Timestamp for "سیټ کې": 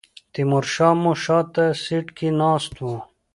1.83-2.27